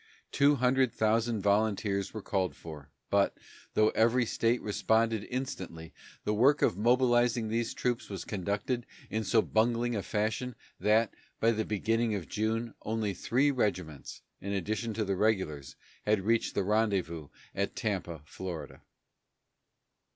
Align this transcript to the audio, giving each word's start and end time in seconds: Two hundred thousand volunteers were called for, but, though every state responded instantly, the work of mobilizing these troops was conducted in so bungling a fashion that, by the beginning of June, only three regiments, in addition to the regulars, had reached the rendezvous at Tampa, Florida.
Two 0.31 0.55
hundred 0.55 0.91
thousand 0.91 1.43
volunteers 1.43 2.11
were 2.11 2.23
called 2.23 2.55
for, 2.55 2.89
but, 3.11 3.37
though 3.75 3.89
every 3.89 4.25
state 4.25 4.59
responded 4.63 5.27
instantly, 5.29 5.93
the 6.23 6.33
work 6.33 6.63
of 6.63 6.75
mobilizing 6.75 7.49
these 7.49 7.75
troops 7.75 8.09
was 8.09 8.25
conducted 8.25 8.87
in 9.11 9.23
so 9.23 9.43
bungling 9.43 9.95
a 9.95 10.01
fashion 10.01 10.55
that, 10.79 11.13
by 11.39 11.51
the 11.51 11.65
beginning 11.65 12.15
of 12.15 12.27
June, 12.27 12.73
only 12.81 13.13
three 13.13 13.51
regiments, 13.51 14.23
in 14.39 14.53
addition 14.53 14.91
to 14.95 15.05
the 15.05 15.15
regulars, 15.15 15.75
had 16.03 16.21
reached 16.21 16.55
the 16.55 16.63
rendezvous 16.63 17.27
at 17.53 17.75
Tampa, 17.75 18.23
Florida. 18.25 18.81